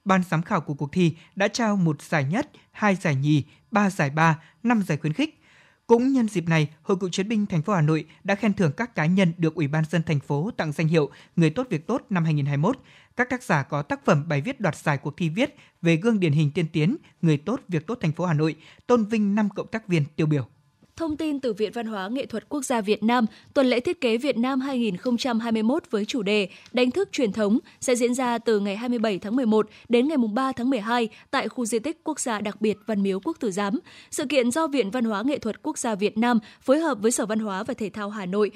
[0.04, 3.90] Ban giám khảo của cuộc thi đã trao một giải nhất, hai giải nhì, ba
[3.90, 5.38] giải ba, năm giải khuyến khích.
[5.86, 8.72] Cũng nhân dịp này, Hội cựu chiến binh thành phố Hà Nội đã khen thưởng
[8.76, 11.86] các cá nhân được Ủy ban dân thành phố tặng danh hiệu Người tốt việc
[11.86, 12.78] tốt năm 2021.
[13.16, 16.20] Các tác giả có tác phẩm bài viết đoạt giải cuộc thi viết về gương
[16.20, 18.56] điển hình tiên tiến, người tốt việc tốt thành phố Hà Nội,
[18.86, 20.48] tôn vinh 5 cộng tác viên tiêu biểu.
[20.96, 24.00] Thông tin từ Viện Văn hóa Nghệ thuật Quốc gia Việt Nam, tuần lễ thiết
[24.00, 28.60] kế Việt Nam 2021 với chủ đề Đánh thức truyền thống sẽ diễn ra từ
[28.60, 32.40] ngày 27 tháng 11 đến ngày 3 tháng 12 tại khu di tích quốc gia
[32.40, 33.78] đặc biệt Văn Miếu Quốc Tử Giám.
[34.10, 37.10] Sự kiện do Viện Văn hóa Nghệ thuật Quốc gia Việt Nam phối hợp với
[37.10, 38.50] Sở Văn hóa và Thể thao Hà Nội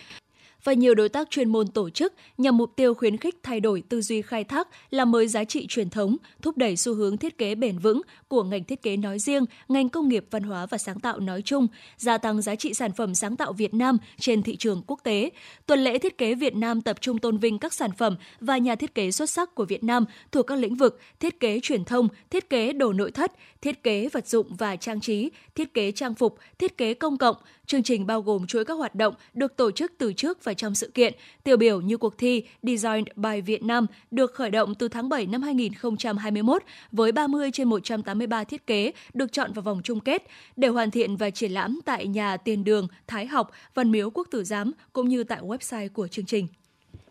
[0.66, 3.82] và nhiều đối tác chuyên môn tổ chức nhằm mục tiêu khuyến khích thay đổi
[3.88, 7.38] tư duy khai thác, làm mới giá trị truyền thống, thúc đẩy xu hướng thiết
[7.38, 10.78] kế bền vững của ngành thiết kế nói riêng, ngành công nghiệp văn hóa và
[10.78, 14.42] sáng tạo nói chung, gia tăng giá trị sản phẩm sáng tạo Việt Nam trên
[14.42, 15.30] thị trường quốc tế.
[15.66, 18.74] Tuần lễ thiết kế Việt Nam tập trung tôn vinh các sản phẩm và nhà
[18.74, 22.08] thiết kế xuất sắc của Việt Nam thuộc các lĩnh vực thiết kế truyền thông,
[22.30, 23.32] thiết kế đồ nội thất,
[23.66, 27.36] thiết kế vật dụng và trang trí, thiết kế trang phục, thiết kế công cộng.
[27.66, 30.74] Chương trình bao gồm chuỗi các hoạt động được tổ chức từ trước và trong
[30.74, 34.88] sự kiện, tiêu biểu như cuộc thi Design by Việt Nam được khởi động từ
[34.88, 40.00] tháng 7 năm 2021 với 30 trên 183 thiết kế được chọn vào vòng chung
[40.00, 40.22] kết
[40.56, 44.28] để hoàn thiện và triển lãm tại nhà Tiền Đường, Thái Học, Văn Miếu Quốc
[44.30, 46.46] Tử Giám cũng như tại website của chương trình.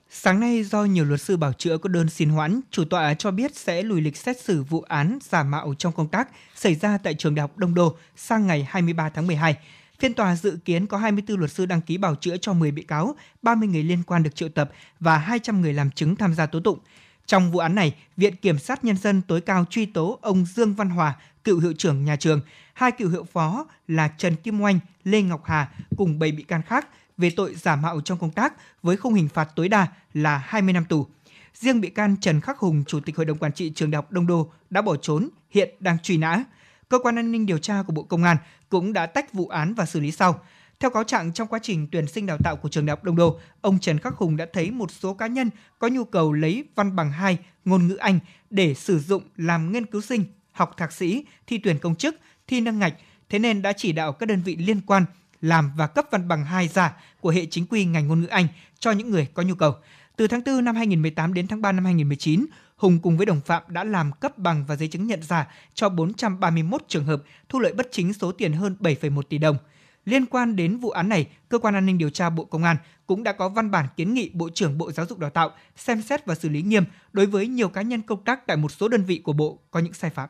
[0.10, 3.32] Sáng nay, do nhiều luật sư bảo chữa có đơn xin hoãn, chủ tọa cho
[3.32, 6.98] biết sẽ lùi lịch xét xử vụ án giả mạo trong công tác xảy ra
[6.98, 9.58] tại trường Đại học Đông Đô sang ngày 23 tháng 12.
[10.00, 12.84] Phiên tòa dự kiến có 24 luật sư đăng ký bảo chữa cho 10 bị
[12.84, 16.46] cáo, 30 người liên quan được triệu tập và 200 người làm chứng tham gia
[16.46, 16.80] tố tụng.
[17.26, 20.74] Trong vụ án này, Viện Kiểm sát Nhân dân tối cao truy tố ông Dương
[20.74, 21.16] Văn Hòa,
[21.46, 22.42] cựu hiệu trưởng nhà trường,
[22.74, 26.62] hai cựu hiệu phó là Trần Kim Oanh, Lê Ngọc Hà cùng 7 bị can
[26.62, 28.54] khác về tội giả mạo trong công tác
[28.84, 31.08] với khung hình phạt tối đa là 20 năm tù.
[31.54, 34.12] Riêng bị can Trần Khắc Hùng, Chủ tịch Hội đồng Quản trị Trường Đại học
[34.12, 36.44] Đông Đô đã bỏ trốn, hiện đang truy nã.
[36.90, 38.38] Cơ quan an ninh điều tra của Bộ Công an
[38.70, 40.40] cũng đã tách vụ án và xử lý sau.
[40.80, 43.16] Theo cáo trạng trong quá trình tuyển sinh đào tạo của trường Đại học Đông
[43.16, 46.64] Đô, ông Trần Khắc Hùng đã thấy một số cá nhân có nhu cầu lấy
[46.76, 50.92] văn bằng 2 ngôn ngữ Anh để sử dụng làm nghiên cứu sinh, học thạc
[50.92, 52.16] sĩ, thi tuyển công chức,
[52.48, 52.94] thi nâng ngạch,
[53.30, 55.06] thế nên đã chỉ đạo các đơn vị liên quan
[55.42, 58.48] làm và cấp văn bằng 2 giả của hệ chính quy ngành ngôn ngữ Anh
[58.80, 59.76] cho những người có nhu cầu.
[60.16, 63.64] Từ tháng 4 năm 2018 đến tháng 3 năm 2019, Hùng cùng với đồng phạm
[63.68, 67.74] đã làm cấp bằng và giấy chứng nhận giả cho 431 trường hợp, thu lợi
[67.74, 69.58] bất chính số tiền hơn 7,1 tỷ đồng.
[70.06, 72.78] Liên quan đến vụ án này, cơ quan an ninh điều tra Bộ Công an
[73.08, 76.02] cũng đã có văn bản kiến nghị Bộ trưởng Bộ Giáo dục Đào tạo xem
[76.02, 78.88] xét và xử lý nghiêm đối với nhiều cá nhân công tác tại một số
[78.88, 80.30] đơn vị của Bộ có những sai phạm.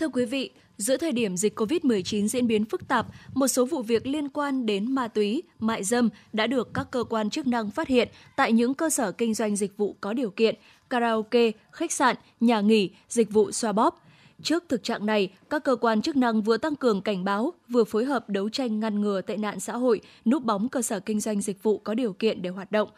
[0.00, 3.82] Thưa quý vị, Giữa thời điểm dịch COVID-19 diễn biến phức tạp, một số vụ
[3.82, 7.70] việc liên quan đến ma túy, mại dâm đã được các cơ quan chức năng
[7.70, 10.54] phát hiện tại những cơ sở kinh doanh dịch vụ có điều kiện,
[10.90, 14.02] karaoke, khách sạn, nhà nghỉ, dịch vụ xoa bóp.
[14.42, 17.84] Trước thực trạng này, các cơ quan chức năng vừa tăng cường cảnh báo, vừa
[17.84, 21.20] phối hợp đấu tranh ngăn ngừa tệ nạn xã hội, núp bóng cơ sở kinh
[21.20, 22.88] doanh dịch vụ có điều kiện để hoạt động.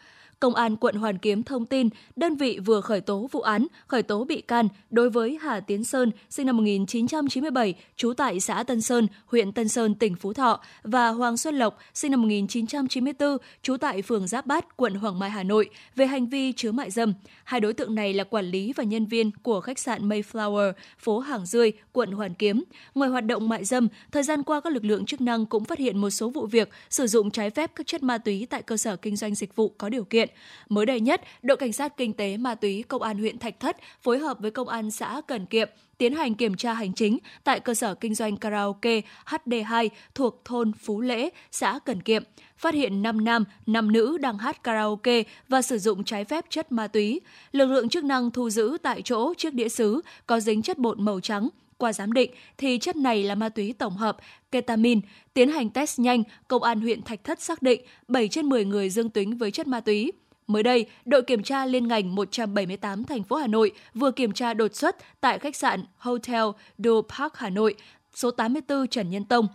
[0.43, 4.03] Công an quận Hoàn Kiếm thông tin, đơn vị vừa khởi tố vụ án, khởi
[4.03, 8.81] tố bị can đối với Hà Tiến Sơn, sinh năm 1997, trú tại xã Tân
[8.81, 13.77] Sơn, huyện Tân Sơn, tỉnh Phú Thọ và Hoàng Xuân Lộc, sinh năm 1994, trú
[13.77, 17.15] tại phường Giáp Bát, quận Hoàng Mai, Hà Nội, về hành vi chứa mại dâm.
[17.45, 21.19] Hai đối tượng này là quản lý và nhân viên của khách sạn Mayflower, phố
[21.19, 22.65] Hàng Dươi, quận Hoàn Kiếm.
[22.95, 25.79] Ngoài hoạt động mại dâm, thời gian qua các lực lượng chức năng cũng phát
[25.79, 28.77] hiện một số vụ việc sử dụng trái phép các chất ma túy tại cơ
[28.77, 30.29] sở kinh doanh dịch vụ có điều kiện.
[30.69, 33.77] Mới đây nhất, đội cảnh sát kinh tế ma túy công an huyện Thạch Thất
[34.03, 35.69] phối hợp với công an xã Cần Kiệm
[36.03, 40.73] tiến hành kiểm tra hành chính tại cơ sở kinh doanh karaoke HD2 thuộc thôn
[40.73, 42.23] Phú Lễ, xã Cần Kiệm,
[42.57, 46.73] phát hiện 5 nam, 5 nữ đang hát karaoke và sử dụng trái phép chất
[46.73, 47.21] ma túy.
[47.53, 50.99] Lực lượng chức năng thu giữ tại chỗ chiếc đĩa sứ có dính chất bột
[50.99, 54.17] màu trắng, qua giám định thì chất này là ma túy tổng hợp
[54.53, 55.01] ketamin.
[55.35, 58.91] Tiến hành test nhanh, công an huyện Thạch Thất xác định 7 trên 10 người
[58.91, 60.13] dương tính với chất ma túy.
[60.53, 64.55] Mới đây, đội kiểm tra liên ngành 178 thành phố Hà Nội vừa kiểm tra
[64.55, 66.45] đột xuất tại khách sạn Hotel
[66.79, 67.75] Do Park Hà Nội,
[68.15, 69.49] số 84 Trần Nhân Tông,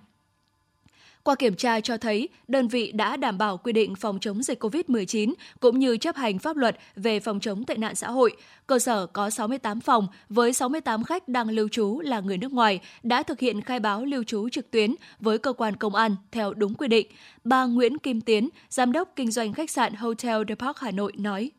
[1.28, 4.63] qua kiểm tra cho thấy, đơn vị đã đảm bảo quy định phòng chống dịch
[4.63, 8.36] COVID-19 cũng như chấp hành pháp luật về phòng chống tệ nạn xã hội.
[8.68, 12.80] Cơ sở có 68 phòng với 68 khách đang lưu trú là người nước ngoài
[13.04, 16.54] đã thực hiện khai báo lưu trú trực tuyến với cơ quan công an theo
[16.54, 17.08] đúng quy định.
[17.44, 21.12] Bà Nguyễn Kim Tiến, giám đốc kinh doanh khách sạn Hotel The Park Hà Nội
[21.18, 21.52] nói: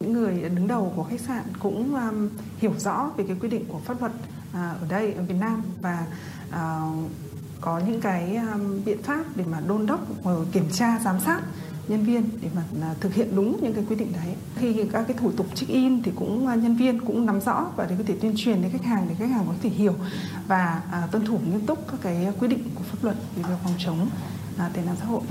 [0.00, 2.28] những người đứng đầu của khách sạn cũng um,
[2.58, 4.12] hiểu rõ về cái quy định của pháp luật
[4.50, 6.06] uh, ở đây ở Việt Nam và
[6.48, 7.10] uh,
[7.60, 11.40] có những cái um, biện pháp để mà đôn đốc ờ, kiểm tra giám sát
[11.88, 14.34] nhân viên để mà à, thực hiện đúng những cái quy định đấy.
[14.56, 17.66] Khi các cái thủ tục check in thì cũng à, nhân viên cũng nắm rõ
[17.76, 19.94] và để có thể tuyên truyền đến khách hàng để khách hàng có thể hiểu
[20.46, 23.74] và à, tuân thủ nghiêm túc các cái quy định của pháp luật về phòng
[23.78, 24.08] chống
[24.58, 25.22] à, tệ nạn xã hội.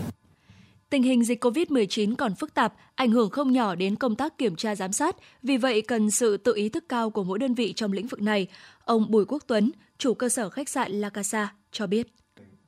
[0.89, 4.55] Tình hình dịch COVID-19 còn phức tạp, ảnh hưởng không nhỏ đến công tác kiểm
[4.55, 7.73] tra giám sát, vì vậy cần sự tự ý thức cao của mỗi đơn vị
[7.73, 8.47] trong lĩnh vực này.
[8.85, 12.08] Ông Bùi Quốc Tuấn, chủ cơ sở khách sạn La Casa, cho biết.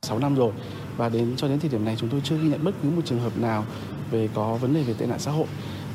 [0.02, 0.52] 6 năm rồi
[0.96, 3.02] và đến cho đến thời điểm này chúng tôi chưa ghi nhận bất cứ một
[3.04, 3.64] trường hợp nào
[4.10, 5.46] về có vấn đề về tệ nạn xã hội.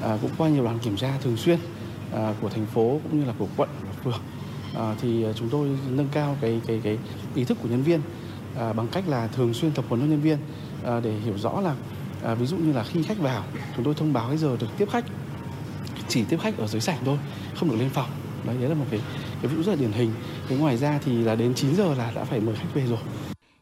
[0.02, 1.60] À, cũng qua nhiều đoàn kiểm tra thường xuyên
[2.14, 4.22] à, của thành phố cũng như là của quận và phường
[4.76, 6.98] à, thì chúng tôi nâng cao cái cái cái
[7.36, 8.02] ý thức của nhân viên
[8.60, 10.38] à, bằng cách là thường xuyên tập huấn cho nhân viên
[10.86, 11.76] à, để hiểu rõ là
[12.24, 13.44] à, ví dụ như là khi khách vào
[13.76, 15.06] chúng tôi thông báo cái giờ được tiếp khách
[16.08, 17.18] chỉ tiếp khách ở dưới sảnh thôi
[17.56, 18.10] không được lên phòng
[18.46, 19.02] đấy, đấy là một cái
[19.42, 20.12] cái ví dụ rất là điển hình
[20.50, 23.00] thế ngoài ra thì là đến 9 giờ là đã phải mời khách về rồi.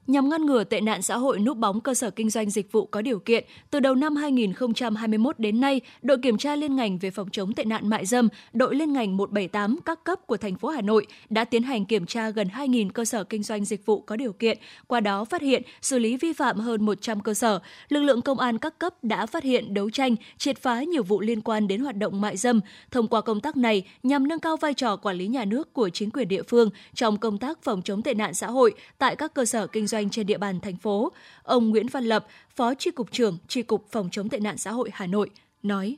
[0.08, 2.86] Nhằm ngăn ngừa tệ nạn xã hội núp bóng cơ sở kinh doanh dịch vụ
[2.86, 7.12] có điều kiện, từ đầu năm 2021 đến nay, đội kiểm tra liên ngành về
[7.12, 10.70] phòng chống tệ nạn mại dâm, đội liên ngành 178 các cấp của thành phố
[10.70, 14.02] Hà Nội đã tiến hành kiểm tra gần 2.000 cơ sở kinh doanh dịch vụ
[14.02, 17.60] có điều kiện, qua đó phát hiện xử lý vi phạm hơn 100 cơ sở.
[17.90, 21.22] Lực lượng công an các cấp đã phát hiện đấu tranh, triệt phá nhiều vụ
[21.22, 22.60] liên quan đến hoạt động mại dâm.
[22.92, 25.90] Thông qua công tác này, nhằm nâng cao vai trò quản lý nhà nước của
[25.90, 29.34] chính quyền địa phương trong công tác phòng chống tệ nạn xã hội tại các
[29.34, 31.12] cơ sở kinh doanh doanh trên địa bàn thành phố.
[31.44, 34.72] Ông Nguyễn Văn Lập, Phó Tri Cục trưởng Tri Cục Phòng chống tệ nạn xã
[34.72, 35.30] hội Hà Nội,
[35.64, 35.98] nói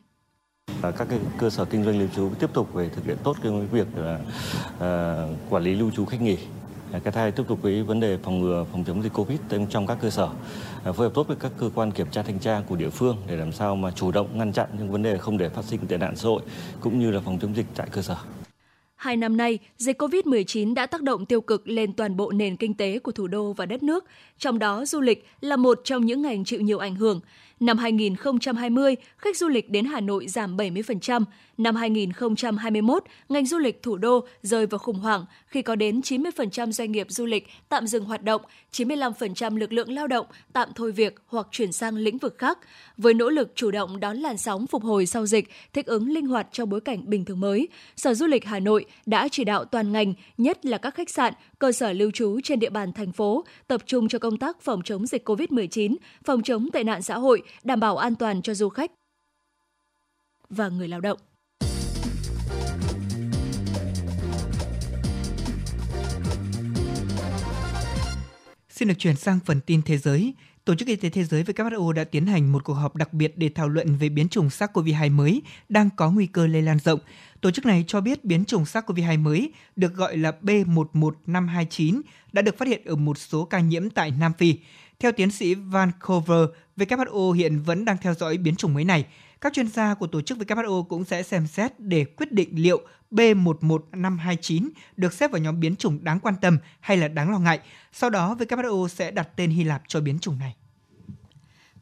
[0.82, 3.52] các cái cơ sở kinh doanh lưu trú tiếp tục về thực hiện tốt cái
[3.72, 4.20] việc là
[4.76, 6.38] uh, quản lý lưu trú khách nghỉ
[6.92, 9.88] Cái thứ hai tiếp tục với vấn đề phòng ngừa phòng chống dịch Covid trong
[9.88, 10.30] các cơ sở,
[10.84, 13.36] phối hợp tốt với các cơ quan kiểm tra thanh tra của địa phương để
[13.36, 15.98] làm sao mà chủ động ngăn chặn những vấn đề không để phát sinh tệ
[15.98, 16.42] nạn xã hội
[16.82, 18.18] cũng như là phòng chống dịch tại cơ sở.
[19.06, 22.74] Hai năm nay, dịch COVID-19 đã tác động tiêu cực lên toàn bộ nền kinh
[22.74, 24.06] tế của thủ đô và đất nước,
[24.38, 27.22] trong đó du lịch là một trong những ngành chịu nhiều ảnh hưởng.
[27.60, 31.24] Năm 2020, khách du lịch đến Hà Nội giảm 70%.
[31.58, 36.72] Năm 2021, ngành du lịch thủ đô rơi vào khủng hoảng khi có đến 90%
[36.72, 38.42] doanh nghiệp du lịch tạm dừng hoạt động,
[38.72, 42.60] 95% lực lượng lao động tạm thôi việc hoặc chuyển sang lĩnh vực khác.
[42.98, 46.28] Với nỗ lực chủ động đón làn sóng phục hồi sau dịch, thích ứng linh
[46.28, 49.66] hoạt trong bối cảnh bình thường mới, Sở Du lịch Hà Nội đã chỉ đạo
[49.66, 53.12] toàn ngành, nhất là các khách sạn, cơ sở lưu trú trên địa bàn thành
[53.12, 57.18] phố, tập trung cho công tác phòng chống dịch COVID-19, phòng chống tệ nạn xã
[57.18, 58.92] hội, đảm bảo an toàn cho du khách
[60.50, 61.18] và người lao động.
[68.70, 70.34] Xin được chuyển sang phần tin thế giới.
[70.66, 73.38] Tổ chức Y tế Thế giới WHO đã tiến hành một cuộc họp đặc biệt
[73.38, 77.00] để thảo luận về biến chủng SARS-CoV-2 mới đang có nguy cơ lây lan rộng.
[77.42, 82.58] Tổ chức này cho biết biến chủng SARS-CoV-2 mới được gọi là B11529 đã được
[82.58, 84.56] phát hiện ở một số ca nhiễm tại Nam Phi.
[85.00, 89.06] Theo tiến sĩ Vancouver, WHO hiện vẫn đang theo dõi biến chủng mới này.
[89.42, 92.82] Các chuyên gia của tổ chức WHO cũng sẽ xem xét để quyết định liệu
[93.12, 97.60] B11529 được xếp vào nhóm biến chủng đáng quan tâm hay là đáng lo ngại.
[97.92, 100.56] Sau đó, WHO sẽ đặt tên Hy Lạp cho biến chủng này.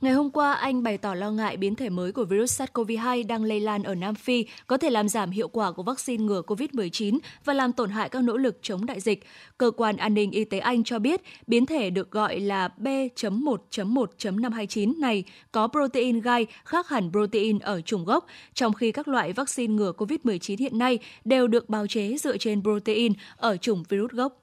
[0.03, 3.43] Ngày hôm qua, Anh bày tỏ lo ngại biến thể mới của virus SARS-CoV-2 đang
[3.43, 7.19] lây lan ở Nam Phi có thể làm giảm hiệu quả của vaccine ngừa COVID-19
[7.45, 9.23] và làm tổn hại các nỗ lực chống đại dịch.
[9.57, 14.99] Cơ quan an ninh y tế Anh cho biết biến thể được gọi là B.1.1.529
[14.99, 19.73] này có protein gai khác hẳn protein ở chủng gốc, trong khi các loại vaccine
[19.73, 24.42] ngừa COVID-19 hiện nay đều được bào chế dựa trên protein ở chủng virus gốc.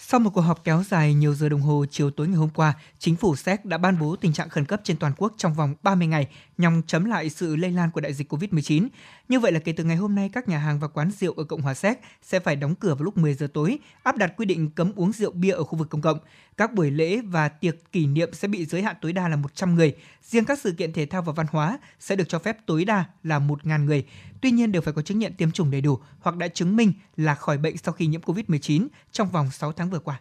[0.00, 2.74] Sau một cuộc họp kéo dài nhiều giờ đồng hồ chiều tối ngày hôm qua,
[2.98, 5.74] chính phủ Séc đã ban bố tình trạng khẩn cấp trên toàn quốc trong vòng
[5.82, 6.28] 30 ngày
[6.58, 8.88] nhằm chấm lại sự lây lan của đại dịch COVID-19.
[9.28, 11.44] Như vậy là kể từ ngày hôm nay, các nhà hàng và quán rượu ở
[11.44, 14.46] Cộng hòa Séc sẽ phải đóng cửa vào lúc 10 giờ tối, áp đặt quy
[14.46, 16.18] định cấm uống rượu bia ở khu vực công cộng.
[16.56, 19.74] Các buổi lễ và tiệc kỷ niệm sẽ bị giới hạn tối đa là 100
[19.74, 19.96] người.
[20.22, 23.04] Riêng các sự kiện thể thao và văn hóa sẽ được cho phép tối đa
[23.22, 24.04] là 1.000 người.
[24.40, 26.92] Tuy nhiên đều phải có chứng nhận tiêm chủng đầy đủ hoặc đã chứng minh
[27.16, 30.20] là khỏi bệnh sau khi nhiễm COVID-19 trong vòng 6 tháng vừa qua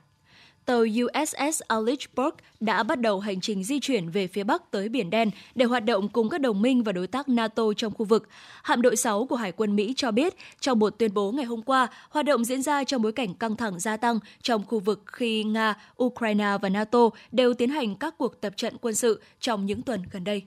[0.67, 5.09] tàu USS Alichburg đã bắt đầu hành trình di chuyển về phía Bắc tới Biển
[5.09, 8.29] Đen để hoạt động cùng các đồng minh và đối tác NATO trong khu vực.
[8.63, 11.61] Hạm đội 6 của Hải quân Mỹ cho biết trong một tuyên bố ngày hôm
[11.61, 15.03] qua, hoạt động diễn ra trong bối cảnh căng thẳng gia tăng trong khu vực
[15.05, 19.65] khi Nga, Ukraine và NATO đều tiến hành các cuộc tập trận quân sự trong
[19.65, 20.43] những tuần gần đây.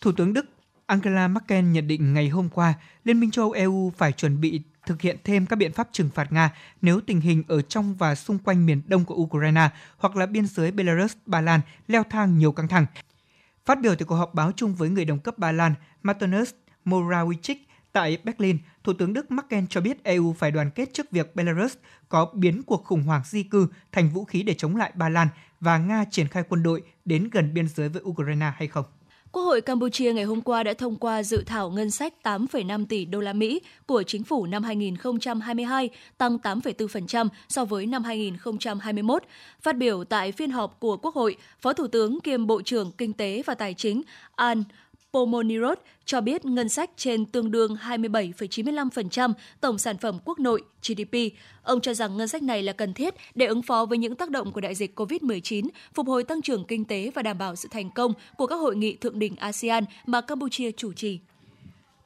[0.00, 0.46] Thủ tướng Đức
[0.86, 4.60] Angela Merkel nhận định ngày hôm qua, Liên minh châu Âu EU phải chuẩn bị
[4.86, 6.50] thực hiện thêm các biện pháp trừng phạt Nga
[6.82, 9.68] nếu tình hình ở trong và xung quanh miền đông của Ukraine
[9.98, 12.86] hoặc là biên giới Belarus, Ba Lan leo thang nhiều căng thẳng.
[13.64, 16.52] Phát biểu tại cuộc họp báo chung với người đồng cấp Ba Lan Mateusz
[16.84, 17.56] Morawiecki
[17.92, 21.74] tại Berlin, Thủ tướng Đức Merkel cho biết EU phải đoàn kết trước việc Belarus
[22.08, 25.28] có biến cuộc khủng hoảng di cư thành vũ khí để chống lại Ba Lan
[25.60, 28.84] và Nga triển khai quân đội đến gần biên giới với Ukraine hay không.
[29.34, 33.04] Quốc hội Campuchia ngày hôm qua đã thông qua dự thảo ngân sách 8,5 tỷ
[33.04, 39.22] đô la Mỹ của chính phủ năm 2022, tăng 8,4% so với năm 2021.
[39.62, 43.12] Phát biểu tại phiên họp của Quốc hội, Phó Thủ tướng kiêm Bộ trưởng Kinh
[43.12, 44.02] tế và Tài chính
[44.36, 44.64] An
[45.14, 51.16] Pomonirot cho biết ngân sách trên tương đương 27,95% tổng sản phẩm quốc nội GDP.
[51.62, 54.30] Ông cho rằng ngân sách này là cần thiết để ứng phó với những tác
[54.30, 57.68] động của đại dịch COVID-19, phục hồi tăng trưởng kinh tế và đảm bảo sự
[57.72, 61.18] thành công của các hội nghị thượng đỉnh ASEAN mà Campuchia chủ trì.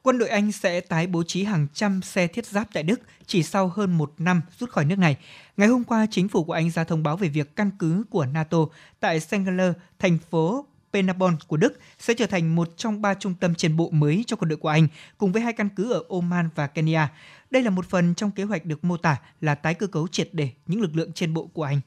[0.01, 3.43] Quân đội Anh sẽ tái bố trí hàng trăm xe thiết giáp tại Đức chỉ
[3.43, 5.17] sau hơn một năm rút khỏi nước này.
[5.57, 8.25] Ngày hôm qua, chính phủ của Anh ra thông báo về việc căn cứ của
[8.25, 8.57] NATO
[8.99, 13.55] tại Sengler, thành phố Penabon của Đức sẽ trở thành một trong ba trung tâm
[13.55, 16.49] chiến bộ mới cho quân đội của Anh, cùng với hai căn cứ ở Oman
[16.55, 17.11] và Kenya.
[17.51, 20.29] Đây là một phần trong kế hoạch được mô tả là tái cơ cấu triệt
[20.33, 21.81] để những lực lượng trên bộ của Anh.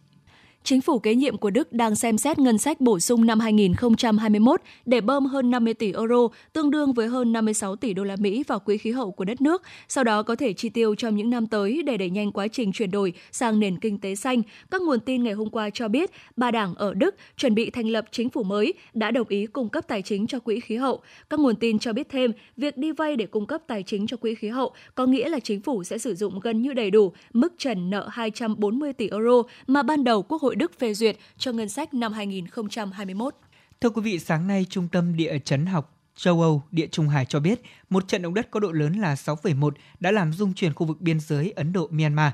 [0.65, 4.61] Chính phủ kế nhiệm của Đức đang xem xét ngân sách bổ sung năm 2021
[4.87, 8.45] để bơm hơn 50 tỷ euro, tương đương với hơn 56 tỷ đô la Mỹ
[8.49, 11.31] vào quỹ khí hậu của đất nước, sau đó có thể chi tiêu trong những
[11.31, 14.43] năm tới để đẩy nhanh quá trình chuyển đổi sang nền kinh tế xanh.
[14.71, 17.89] Các nguồn tin ngày hôm qua cho biết, ba đảng ở Đức chuẩn bị thành
[17.89, 21.01] lập chính phủ mới đã đồng ý cung cấp tài chính cho quỹ khí hậu.
[21.31, 24.17] Các nguồn tin cho biết thêm, việc đi vay để cung cấp tài chính cho
[24.17, 27.13] quỹ khí hậu có nghĩa là chính phủ sẽ sử dụng gần như đầy đủ
[27.33, 31.17] mức trần nợ 240 tỷ euro mà ban đầu Quốc hội hội Đức phê duyệt
[31.39, 33.35] cho ngân sách năm 2021.
[33.81, 37.25] Thưa quý vị, sáng nay Trung tâm Địa chấn học châu Âu Địa Trung Hải
[37.25, 37.61] cho biết
[37.91, 41.01] một trận động đất có độ lớn là 6,1 đã làm rung chuyển khu vực
[41.01, 42.31] biên giới Ấn Độ-Myanmar.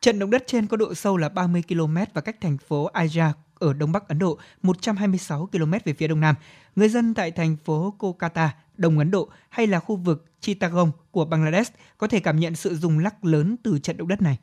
[0.00, 3.30] Trận động đất trên có độ sâu là 30 km và cách thành phố Aja
[3.54, 6.34] ở đông bắc Ấn Độ 126 km về phía đông nam.
[6.76, 11.24] Người dân tại thành phố Kolkata, Đông Ấn Độ hay là khu vực Chittagong của
[11.24, 14.38] Bangladesh có thể cảm nhận sự rung lắc lớn từ trận động đất này.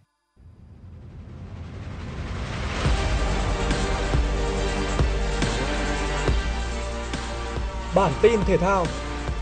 [7.97, 8.85] Bản tin thể thao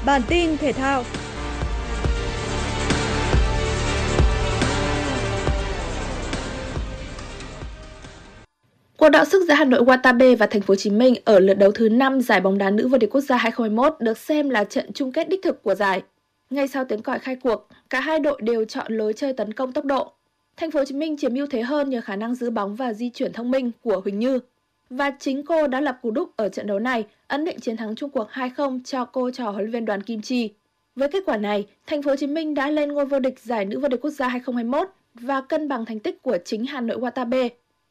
[0.06, 1.04] Bản tin thể thao
[8.98, 11.54] Cuộc đọ sức giữa Hà Nội Watabe và Thành phố Hồ Chí Minh ở lượt
[11.54, 14.64] đấu thứ 5 giải bóng đá nữ vô địch quốc gia 2021 được xem là
[14.64, 16.02] trận chung kết đích thực của giải.
[16.50, 19.72] Ngay sau tiếng còi khai cuộc, cả hai đội đều chọn lối chơi tấn công
[19.72, 20.12] tốc độ.
[20.58, 22.94] Thành phố Hồ Chí Minh chiếm ưu thế hơn nhờ khả năng giữ bóng và
[22.94, 24.40] di chuyển thông minh của Huỳnh Như.
[24.90, 27.96] Và chính cô đã lập cú đúc ở trận đấu này, ấn định chiến thắng
[27.96, 30.54] chung Quốc 2-0 cho cô trò huấn luyện viên Đoàn Kim Chi.
[30.96, 33.66] Với kết quả này, Thành phố Hồ Chí Minh đã lên ngôi vô địch giải
[33.66, 36.98] nữ vô địch quốc gia 2021 và cân bằng thành tích của chính Hà Nội
[36.98, 37.50] Watabe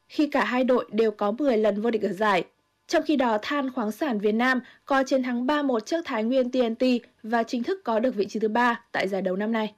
[0.09, 2.45] khi cả hai đội đều có 10 lần vô địch ở giải.
[2.87, 6.51] Trong khi đó, Than khoáng sản Việt Nam có chiến thắng 3-1 trước Thái Nguyên
[6.51, 6.85] TNT
[7.23, 9.75] và chính thức có được vị trí thứ ba tại giải đấu năm nay.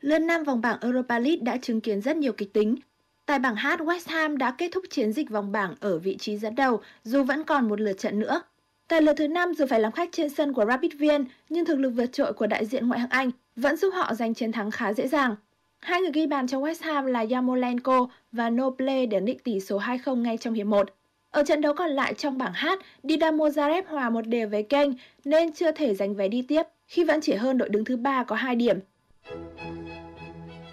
[0.00, 2.76] Lượt năm vòng bảng Europa League đã chứng kiến rất nhiều kịch tính.
[3.32, 6.36] Tại bảng H, West Ham đã kết thúc chiến dịch vòng bảng ở vị trí
[6.36, 8.42] dẫn đầu dù vẫn còn một lượt trận nữa.
[8.88, 11.78] Tại lượt thứ 5 dù phải làm khách trên sân của Rapid Wien, nhưng thực
[11.78, 14.70] lực vượt trội của đại diện ngoại hạng Anh vẫn giúp họ giành chiến thắng
[14.70, 15.36] khá dễ dàng.
[15.80, 19.78] Hai người ghi bàn cho West Ham là Yamolenko và Noble để định tỷ số
[19.78, 20.90] 2-0 ngay trong hiệp 1.
[21.30, 22.66] Ở trận đấu còn lại trong bảng H,
[23.02, 24.90] Dinamo Zagreb hòa một đều với kênh
[25.24, 28.24] nên chưa thể giành vé đi tiếp khi vẫn chỉ hơn đội đứng thứ ba
[28.24, 28.78] có 2 điểm.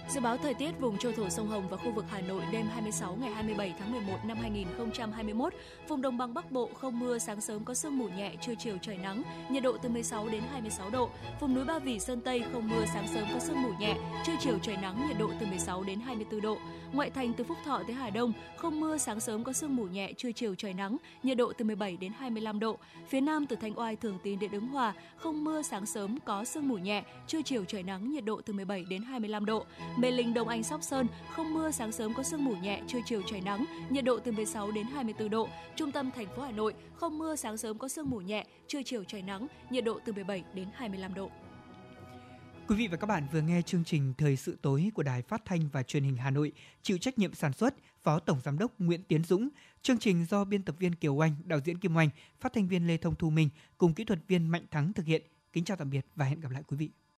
[0.09, 2.65] Dự báo thời tiết vùng châu thổ sông Hồng và khu vực Hà Nội đêm
[2.73, 5.53] 26 ngày 27 tháng 11 năm 2021,
[5.87, 8.77] vùng đồng bằng Bắc Bộ không mưa, sáng sớm có sương mù nhẹ, trưa chiều
[8.81, 11.09] trời nắng, nhiệt độ từ 16 đến 26 độ.
[11.39, 13.95] Vùng núi Ba Vì Sơn Tây không mưa, sáng sớm có sương mù nhẹ,
[14.25, 16.57] trưa chiều trời nắng, nhiệt độ từ 16 đến 24 độ.
[16.93, 19.83] Ngoại thành từ Phúc Thọ tới Hà Đông không mưa, sáng sớm có sương mù
[19.83, 22.77] nhẹ, trưa chiều trời nắng, nhiệt độ từ 17 đến 25 độ.
[23.07, 26.45] Phía Nam từ Thanh Oai, Thường Tín đến Ứng Hòa không mưa, sáng sớm có
[26.45, 29.65] sương mù nhẹ, trưa chiều trời nắng, nhiệt độ từ 17 đến 25 độ.
[29.99, 32.99] Mê Linh, Đông Anh, Sóc Sơn không mưa, sáng sớm có sương mù nhẹ, trưa
[33.05, 35.49] chiều trời nắng, nhiệt độ từ 16 đến 24 độ.
[35.75, 38.83] Trung tâm thành phố Hà Nội không mưa, sáng sớm có sương mù nhẹ, trưa
[38.85, 41.31] chiều trời nắng, nhiệt độ từ 17 đến 25 độ.
[42.67, 45.45] Quý vị và các bạn vừa nghe chương trình Thời sự tối của Đài Phát
[45.45, 48.71] thanh và Truyền hình Hà Nội, chịu trách nhiệm sản xuất Phó Tổng giám đốc
[48.79, 49.49] Nguyễn Tiến Dũng.
[49.81, 52.09] Chương trình do biên tập viên Kiều Anh, đạo diễn Kim Oanh,
[52.39, 55.21] phát thanh viên Lê Thông Thu Minh cùng kỹ thuật viên Mạnh Thắng thực hiện.
[55.53, 56.89] Kính chào tạm biệt và hẹn gặp lại quý vị.